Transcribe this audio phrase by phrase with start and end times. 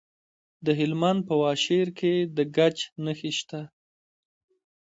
[0.65, 3.61] د هلمند په واشیر کې د ګچ نښې شته.